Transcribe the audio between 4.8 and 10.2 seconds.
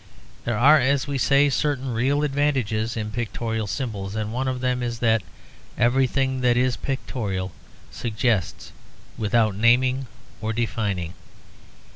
is that everything that is pictorial suggests, without naming